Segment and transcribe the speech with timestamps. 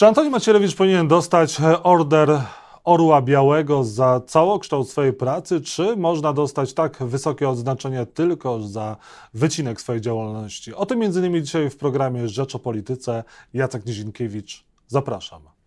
[0.00, 2.40] Czy Antoni Macierewicz powinien dostać order
[2.84, 8.96] Orła Białego za całokształt swojej pracy, czy można dostać tak wysokie odznaczenie tylko za
[9.34, 10.74] wycinek swojej działalności?
[10.74, 13.24] O tym między innymi dzisiaj w programie Rzecz o Polityce.
[13.54, 15.59] Jacek Nizinkiewicz, zapraszam.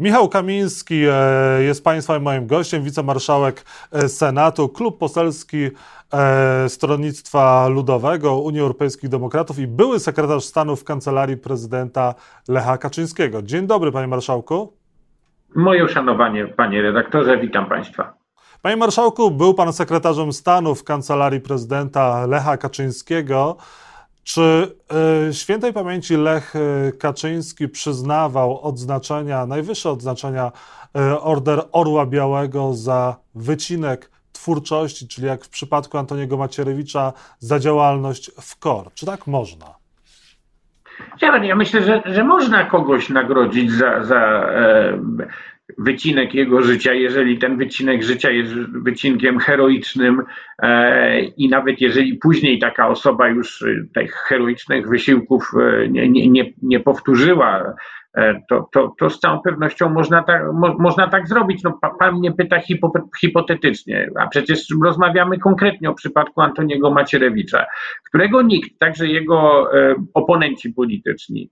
[0.00, 5.70] Michał Kamiński e, jest Państwa moim gościem, wicemarszałek e, Senatu, klub poselski
[6.12, 12.14] e, Stronnictwa Ludowego, Unii Europejskich Demokratów i były sekretarz stanu w kancelarii prezydenta
[12.48, 13.42] Lecha Kaczyńskiego.
[13.42, 14.72] Dzień dobry, panie marszałku.
[15.54, 18.14] Moje uszanowanie, panie redaktorze, witam państwa.
[18.62, 23.56] Panie marszałku, był pan sekretarzem stanu w kancelarii prezydenta Lecha Kaczyńskiego.
[24.28, 24.74] Czy
[25.28, 30.52] y, świętej pamięci Lech e, Kaczyński przyznawał odznaczenia, najwyższe odznaczenia
[30.96, 38.30] y, Order Orła Białego za wycinek twórczości, czyli jak w przypadku Antoniego Macierewicza za działalność
[38.40, 38.92] w KOR?
[38.94, 39.66] Czy tak można?
[41.42, 44.98] Ja myślę, że, że można kogoś nagrodzić za, za e,
[45.78, 50.22] wycinek jego życia, jeżeli ten wycinek życia jest wycinkiem heroicznym
[50.62, 56.52] e, i nawet jeżeli później taka osoba już tych heroicznych wysiłków e, nie, nie, nie,
[56.62, 57.74] nie powtórzyła,
[58.14, 61.62] e, to, to, to z całą pewnością można tak, mo, można tak zrobić.
[61.62, 67.66] No, pan mnie pyta hipo, hipotetycznie, a przecież rozmawiamy konkretnie o przypadku Antoniego Macierewicza,
[68.08, 71.50] którego nikt, także jego e, oponenci polityczni,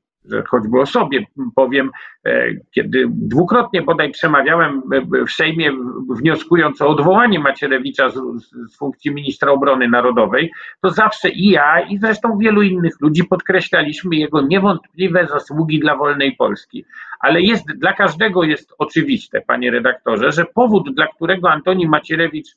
[0.49, 1.91] choćby o sobie powiem,
[2.25, 4.83] e, kiedy dwukrotnie bodaj przemawiałem
[5.29, 5.71] w Sejmie,
[6.11, 11.99] wnioskując o odwołanie Macierewicza z, z, funkcji ministra obrony narodowej, to zawsze i ja, i
[11.99, 16.85] zresztą wielu innych ludzi podkreślaliśmy jego niewątpliwe zasługi dla wolnej Polski.
[17.21, 22.57] Ale jest, dla każdego jest oczywiste, panie redaktorze, że powód, dla którego Antoni Macierewicz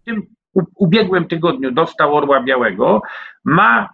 [0.00, 0.26] w tym
[0.76, 3.02] ubiegłym tygodniu dostał Orła Białego,
[3.44, 3.88] ma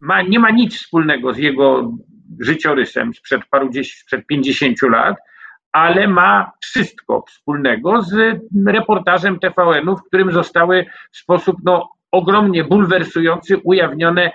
[0.00, 1.92] ma, nie ma nic wspólnego z jego
[2.40, 5.16] życiorysem sprzed paru sprzed 50 lat,
[5.72, 13.56] ale ma wszystko wspólnego z reportażem TVN-u, w którym zostały w sposób no, ogromnie bulwersujący
[13.56, 14.30] ujawnione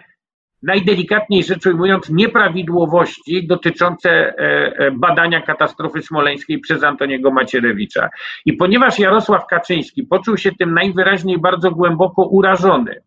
[0.63, 4.33] najdelikatniej rzecz ujmując, nieprawidłowości dotyczące e,
[4.77, 8.09] e, badania katastrofy smoleńskiej przez Antoniego Macierewicza.
[8.45, 13.01] I ponieważ Jarosław Kaczyński poczuł się tym najwyraźniej bardzo głęboko urażony,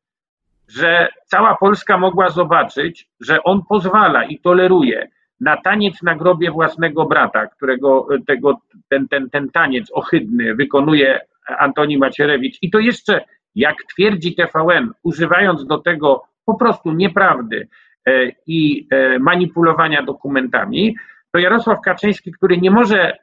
[0.69, 5.09] że cała Polska mogła zobaczyć, że on pozwala i toleruje
[5.41, 11.21] na taniec na grobie własnego brata, którego tego, ten, ten, ten taniec ohydny wykonuje
[11.59, 12.59] Antoni Macierewicz.
[12.62, 17.69] I to jeszcze, jak twierdzi TVN, używając do tego po prostu nieprawdy
[18.06, 20.97] e, i e, manipulowania dokumentami,
[21.33, 23.19] to Jarosław Kaczyński, który nie może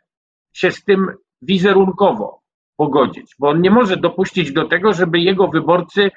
[0.53, 1.07] się z tym
[1.41, 2.41] wizerunkowo
[2.77, 6.11] pogodzić, bo on nie może dopuścić do tego, żeby jego wyborcy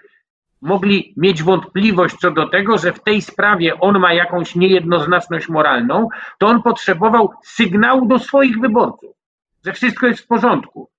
[0.62, 6.08] mogli mieć wątpliwość co do tego, że w tej sprawie on ma jakąś niejednoznaczność moralną,
[6.38, 9.16] to on potrzebował sygnału do swoich wyborców,
[9.64, 10.90] że wszystko jest w porządku.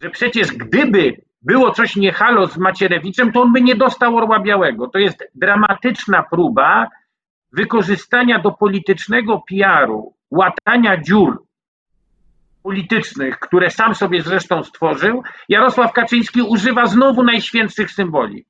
[0.00, 4.88] Że przecież gdyby było coś niehalo z Macierewiczem, to on by nie dostał Orła Białego.
[4.88, 6.86] To jest dramatyczna próba
[7.52, 11.42] wykorzystania do politycznego PR-u, łatania dziur
[12.62, 18.44] politycznych, które sam sobie zresztą stworzył, Jarosław Kaczyński używa znowu najświętszych symboli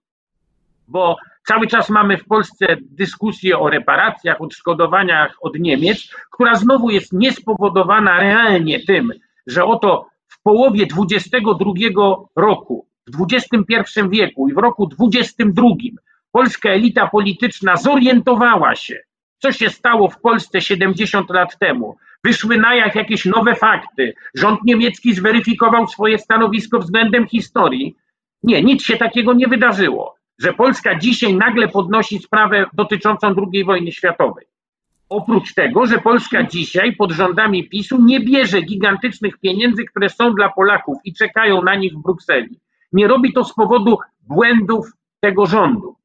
[0.89, 1.17] bo
[1.47, 8.21] cały czas mamy w Polsce dyskusję o reparacjach, odszkodowaniach od Niemiec, która znowu jest niespowodowana
[8.21, 9.13] realnie tym,
[9.47, 11.37] że oto w połowie XXI
[12.37, 15.95] roku, w XXI wieku i w roku XXI
[16.33, 18.99] polska elita polityczna zorientowała się,
[19.39, 21.97] co się stało w Polsce 70 lat temu.
[22.25, 24.15] Wyszły na jaw jakieś nowe fakty.
[24.35, 27.97] Rząd niemiecki zweryfikował swoje stanowisko względem historii.
[28.43, 33.93] Nie, nic się takiego nie wydarzyło że Polska dzisiaj nagle podnosi sprawę dotyczącą II wojny
[33.93, 34.47] światowej.
[35.09, 40.49] Oprócz tego, że Polska dzisiaj pod rządami PiSu nie bierze gigantycznych pieniędzy, które są dla
[40.49, 42.61] Polaków i czekają na nich w Brukseli.
[42.93, 44.87] Nie robi to z powodu błędów
[45.21, 45.97] tego rządu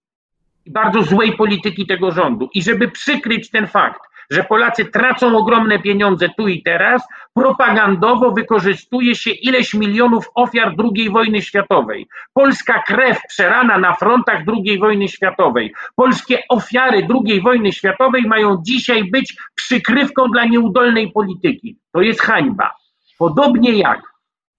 [0.66, 2.50] i bardzo złej polityki tego rządu.
[2.54, 4.02] I żeby przykryć ten fakt,
[4.32, 7.04] że Polacy tracą ogromne pieniądze tu i teraz,
[7.34, 12.08] propagandowo wykorzystuje się ileś milionów ofiar II wojny światowej.
[12.34, 15.74] Polska krew przerana na frontach II wojny światowej.
[15.96, 21.78] Polskie ofiary II wojny światowej mają dzisiaj być przykrywką dla nieudolnej polityki.
[21.92, 22.72] To jest hańba.
[23.18, 24.02] Podobnie jak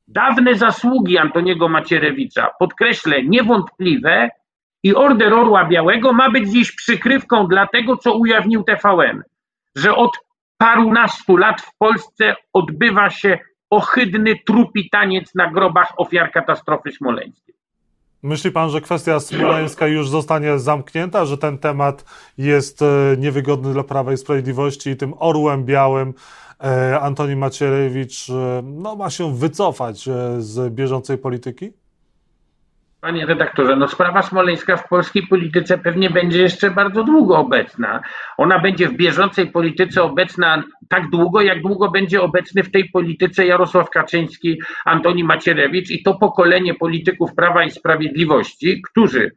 [0.08, 4.30] dawne zasługi Antoniego Macierewicza, podkreślę, niewątpliwe,
[4.82, 9.22] i Order Orła Białego ma być dziś przykrywką dla tego, co ujawnił TVN
[9.76, 10.10] że od
[10.64, 13.38] parunastu lat w Polsce odbywa się
[13.70, 17.54] ohydny trupi taniec na grobach ofiar katastrofy smoleńskiej.
[18.22, 22.04] Myśli pan, że kwestia smoleńska już zostanie zamknięta, że ten temat
[22.38, 22.86] jest e,
[23.18, 26.14] niewygodny dla Prawa i Sprawiedliwości i tym orłem białym
[26.60, 28.28] e, Antoni Macierewicz
[28.62, 30.08] no, ma się wycofać
[30.38, 31.72] z bieżącej polityki?
[33.04, 38.02] Panie redaktorze, no sprawa smoleńska w polskiej polityce pewnie będzie jeszcze bardzo długo obecna.
[38.36, 43.46] Ona będzie w bieżącej polityce obecna tak długo, jak długo będzie obecny w tej polityce
[43.46, 49.30] Jarosław Kaczyński, Antoni Macierewicz i to pokolenie polityków Prawa i Sprawiedliwości, którzy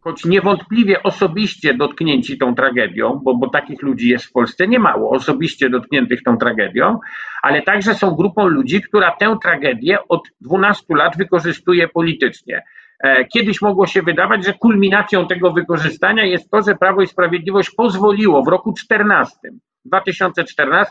[0.00, 5.70] choć niewątpliwie osobiście dotknięci tą tragedią, bo, bo takich ludzi jest w Polsce niemało, osobiście
[5.70, 6.98] dotkniętych tą tragedią,
[7.42, 12.62] ale także są grupą ludzi, która tę tragedię od 12 lat wykorzystuje politycznie.
[13.00, 17.70] E, kiedyś mogło się wydawać, że kulminacją tego wykorzystania jest to, że Prawo i Sprawiedliwość
[17.70, 19.36] pozwoliło w roku 14,
[19.84, 20.90] 2014,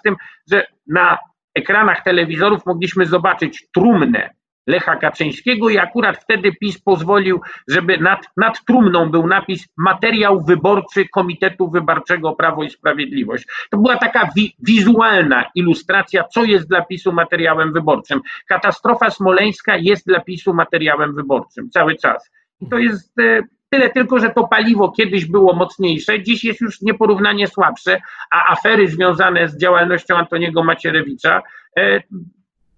[0.52, 1.18] że na
[1.56, 4.30] ekranach telewizorów mogliśmy zobaczyć trumnę
[4.68, 11.06] Lecha Kaczyńskiego i akurat wtedy PiS pozwolił, żeby nad, nad trumną był napis materiał wyborczy
[11.10, 13.46] Komitetu Wyborczego Prawo i Sprawiedliwość.
[13.72, 18.22] To była taka wi wizualna ilustracja, co jest dla PiSu materiałem wyborczym.
[18.48, 22.32] Katastrofa smoleńska jest dla PiSu materiałem wyborczym cały czas.
[22.62, 26.82] I to jest e, tyle tylko, że to paliwo kiedyś było mocniejsze, dziś jest już
[26.82, 28.02] nieporównanie słabsze,
[28.32, 31.42] a afery związane z działalnością Antoniego Macierewicza
[31.78, 32.02] e,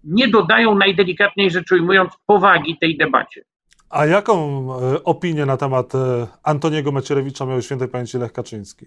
[0.04, 3.42] nie dodają najdelikatniej rzecz ujmując powagi tej debacie.
[3.90, 8.86] A jaką e, opinię na temat e, Antoniego Macierewicza miał świętej pamięci Lech Kaczyński?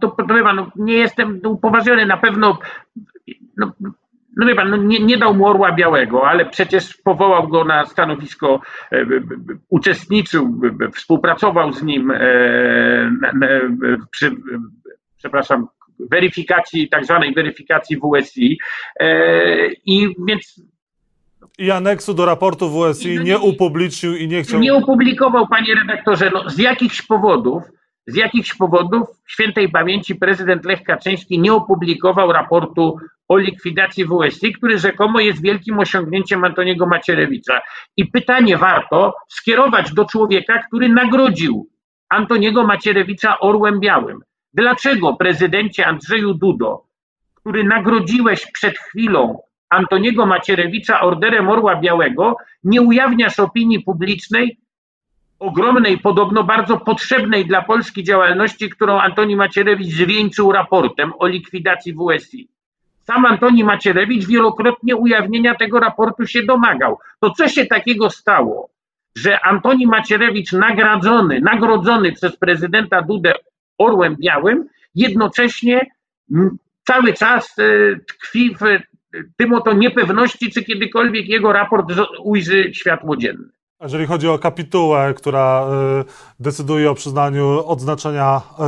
[0.00, 2.58] To, proszę no, nie jestem upoważniony, na pewno
[3.56, 3.72] no,
[4.36, 7.86] no wie pan, no nie, nie, dał mu orła białego, ale przecież powołał go na
[7.86, 8.60] stanowisko,
[8.92, 9.04] e,
[9.68, 10.60] uczestniczył,
[10.94, 12.12] współpracował z nim
[14.10, 14.36] przy,
[15.16, 15.68] przepraszam,
[16.10, 18.58] weryfikacji, tak zwanej weryfikacji WSI.
[19.00, 20.60] E, I więc
[21.58, 24.60] i aneksu do raportu WSI nie upublicznił i nie chciał.
[24.60, 27.62] Nie opublikował, panie redaktorze, no, z jakichś powodów,
[28.06, 32.96] z jakichś powodów świętej pamięci prezydent Lech Kaczyński nie opublikował raportu
[33.28, 37.60] o likwidacji WSI, który rzekomo jest wielkim osiągnięciem Antoniego Macierewicza.
[37.96, 41.68] I pytanie warto skierować do człowieka, który nagrodził
[42.08, 44.20] Antoniego Macierewicza orłem białym.
[44.54, 46.84] Dlaczego prezydencie Andrzeju Dudo,
[47.34, 54.58] który nagrodziłeś przed chwilą Antoniego Macierewicza Orderem Orła Białego, nie ujawniasz opinii publicznej
[55.38, 62.48] ogromnej, podobno bardzo potrzebnej dla Polski działalności, którą Antoni Macierewicz zwieńczył raportem o likwidacji WSI.
[63.02, 66.98] Sam Antoni Macierewicz wielokrotnie ujawnienia tego raportu się domagał.
[67.20, 68.70] To co się takiego stało,
[69.16, 73.32] że Antoni Macierewicz nagradzony, nagrodzony przez prezydenta Dudę
[73.80, 75.86] orłem białym, jednocześnie
[76.86, 77.62] cały czas e,
[78.08, 78.60] tkwi w
[79.36, 81.86] tym oto niepewności, czy kiedykolwiek jego raport
[82.24, 83.44] ujrzy światło dzienne.
[83.82, 86.04] Jeżeli chodzi o kapitułę, która e,
[86.40, 88.62] decyduje o przyznaniu odznaczenia e,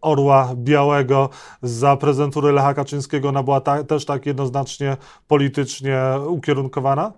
[0.00, 1.30] Orła Białego
[1.62, 4.96] za prezentury Lecha Kaczyńskiego, ona była ta, też tak jednoznacznie
[5.28, 7.12] politycznie ukierunkowana?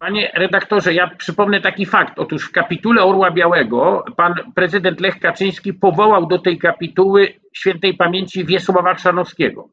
[0.00, 2.18] Panie redaktorze, ja przypomnę taki fakt.
[2.18, 8.44] Otóż w kapitule Orła Białego pan prezydent Lech Kaczyński powołał do tej kapituły świętej pamięci
[8.44, 9.68] Wiesława Chrzanowskiego.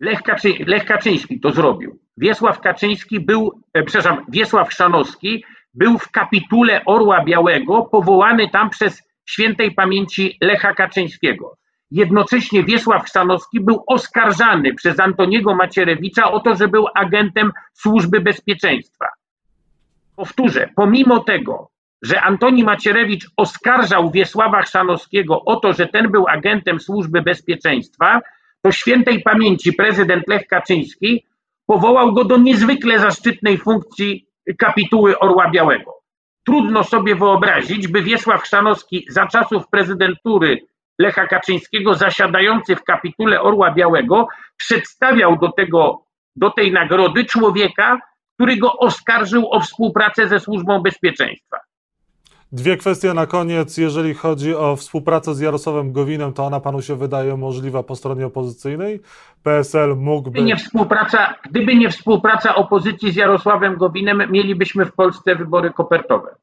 [0.00, 1.98] Lech, Kaczy, Lech Kaczyński to zrobił.
[2.16, 5.44] Wiesław Kaczyński był, e, przepraszam, Wiesław Chrzanowski
[5.74, 11.56] był w kapitule Orła Białego powołany tam przez świętej pamięci Lecha Kaczyńskiego.
[11.90, 19.06] Jednocześnie Wiesław Chrzanowski był oskarżany przez Antoniego Macierewicza o to, że był agentem służby bezpieczeństwa.
[20.16, 21.70] Powtórzę, pomimo tego,
[22.02, 28.20] że Antoni Macierewicz oskarżał Wiesława Chrzanowskiego o to, że ten był agentem służby bezpieczeństwa,
[28.62, 31.26] to świętej pamięci prezydent Lech Kaczyński
[31.66, 34.26] powołał go do niezwykle zaszczytnej funkcji
[34.58, 35.94] kapituły Orła Białego.
[36.46, 40.58] Trudno sobie wyobrazić, by Wiesław Chrzanowski za czasów prezydentury
[40.98, 46.02] Lecha Kaczyńskiego zasiadający w kapitule Orła Białego przedstawiał do, tego,
[46.36, 48.00] do tej nagrody człowieka,
[48.34, 51.56] który go oskarżył o współpracę ze służbą bezpieczeństwa.
[52.52, 53.78] Dwie kwestie na koniec.
[53.78, 58.26] Jeżeli chodzi o współpracę z Jarosławem Gowinem, to ona panu się wydaje możliwa po stronie
[58.26, 59.00] opozycyjnej?
[59.42, 60.30] PSL mógłby.
[60.30, 66.34] Gdyby nie współpraca, gdyby nie współpraca opozycji z Jarosławem Gowinem, mielibyśmy w Polsce wybory kopertowe.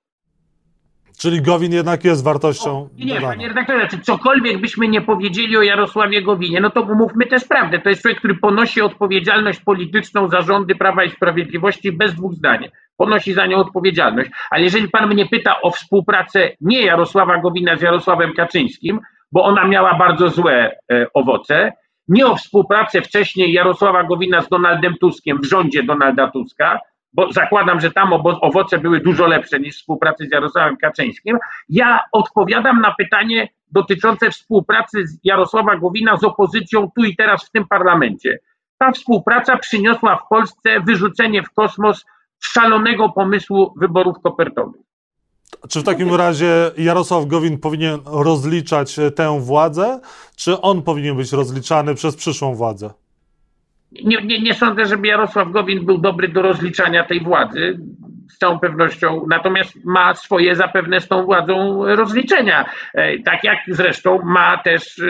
[1.21, 2.71] Czyli Gowin jednak jest wartością.
[2.71, 7.25] O, nie, panie redaktorze, czy cokolwiek byśmy nie powiedzieli o Jarosławie Gowinie, no to mówmy
[7.25, 7.79] też prawdę.
[7.79, 12.69] To jest człowiek, który ponosi odpowiedzialność polityczną za rządy Prawa i Sprawiedliwości bez dwóch zdań.
[12.97, 14.31] Ponosi za nią odpowiedzialność.
[14.51, 18.99] Ale jeżeli pan mnie pyta o współpracę nie Jarosława Gowina z Jarosławem Kaczyńskim,
[19.31, 21.71] bo ona miała bardzo złe e, owoce,
[22.07, 26.79] nie o współpracę wcześniej Jarosława Gowina z Donaldem Tuskiem w rządzie Donalda Tuska,
[27.13, 31.37] bo zakładam, że tam owoce były dużo lepsze niż współpracy z Jarosławem Kaczyńskim.
[31.69, 37.51] Ja odpowiadam na pytanie dotyczące współpracy z Jarosława Gowina z opozycją tu i teraz w
[37.51, 38.39] tym parlamencie.
[38.77, 42.05] ta współpraca przyniosła w Polsce wyrzucenie w kosmos
[42.39, 44.81] szalonego pomysłu wyborów kopertowych.
[45.69, 49.99] Czy w takim razie Jarosław Gowin powinien rozliczać tę władzę,
[50.35, 52.89] czy on powinien być rozliczany przez przyszłą władzę?
[53.91, 57.77] Nie, nie, nie sądzę, żeby Jarosław Gowin był dobry do rozliczania tej władzy
[58.31, 62.65] z całą pewnością, natomiast ma swoje zapewne z tą władzą rozliczenia.
[62.93, 65.03] E, tak jak zresztą ma też e,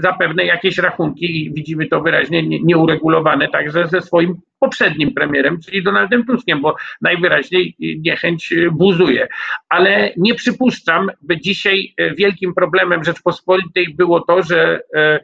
[0.00, 6.60] zapewne jakieś rachunki, widzimy to wyraźnie nieuregulowane także ze swoim poprzednim premierem, czyli Donaldem Tuskiem,
[6.60, 9.28] bo najwyraźniej niechęć buzuje.
[9.68, 15.20] Ale nie przypuszczam, by dzisiaj wielkim problemem Rzeczpospolitej było to, że e,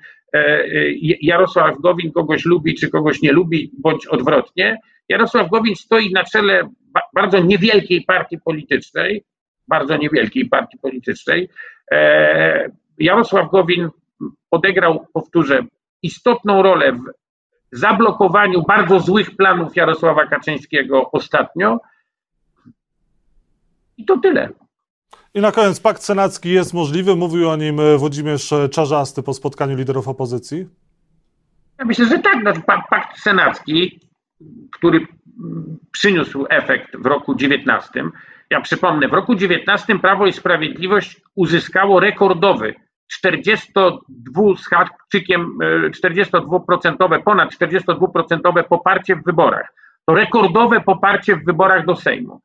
[1.21, 4.79] Jarosław Gowin kogoś lubi, czy kogoś nie lubi, bądź odwrotnie.
[5.09, 6.69] Jarosław Gowin stoi na czele
[7.15, 9.25] bardzo niewielkiej partii politycznej,
[9.69, 11.49] bardzo niewielkiej partii politycznej.
[11.93, 13.89] E, Jarosław Gowin
[14.51, 15.65] odegrał, powtórzę,
[16.03, 17.03] istotną rolę w
[17.73, 21.81] zablokowaniu bardzo złych planów Jarosława Kaczyńskiego ostatnio.
[23.97, 24.49] I to tyle.
[25.35, 27.17] I na koniec pakt senacki jest możliwy.
[27.17, 30.67] Mówił o nim Włodzimierz Czarzasty po spotkaniu liderów opozycji.
[31.79, 32.41] Ja myślę, że tak.
[32.41, 34.01] Znaczy, pakt senacki,
[34.73, 35.07] który
[35.93, 38.05] przyniósł efekt w roku 19.
[38.51, 42.75] Ja przypomnę, w roku 19 Prawo i Sprawiedliwość uzyskało rekordowy
[43.13, 45.59] 42 z haczykiem
[45.91, 49.75] 42%, e, ponad 42% poparcie w wyborach.
[50.07, 52.41] To rekordowe poparcie w wyborach do Sejmu.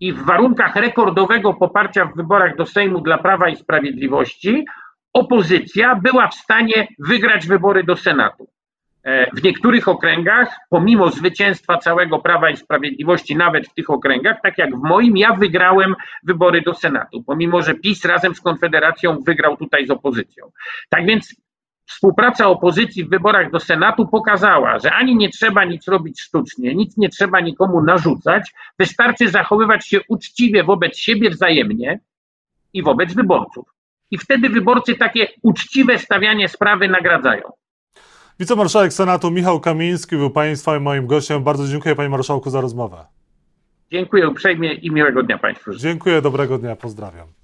[0.00, 4.64] I w warunkach rekordowego poparcia w wyborach do Sejmu dla Prawa i Sprawiedliwości
[5.12, 8.48] opozycja była w stanie wygrać wybory do Senatu.
[9.04, 14.58] E, w niektórych okręgach, pomimo zwycięstwa całego Prawa i Sprawiedliwości, nawet w tych okręgach, tak
[14.58, 19.56] jak w moim, ja wygrałem wybory do Senatu, pomimo że PiS razem z Konfederacją wygrał
[19.56, 20.50] tutaj z opozycją.
[20.88, 21.34] Tak więc
[21.90, 26.96] współpraca opozycji w wyborach do Senatu pokazała, że ani nie trzeba nic robić sztucznie, nic
[26.96, 32.00] nie trzeba nikomu narzucać, wystarczy zachowywać się uczciwie wobec siebie wzajemnie
[32.72, 33.68] i wobec wyborców.
[34.10, 37.42] I wtedy wyborcy takie uczciwe stawianie sprawy nagradzają.
[38.40, 41.44] Wicemarszałek Senatu Michał Kamiński był Państwa i moim gościem.
[41.44, 43.06] Bardzo dziękuję Panie Marszałku za rozmowę.
[43.92, 45.74] Dziękuję uprzejmie i miłego dnia Państwu.
[45.74, 47.39] Dziękuję, dobrego dnia, pozdrawiam.